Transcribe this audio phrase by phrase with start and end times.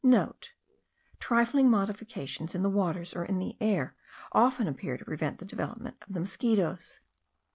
[0.01, 3.95] *(* Trifling modifications in the waters, or in the air,
[4.31, 6.99] often appear to prevent the development of the mosquitos.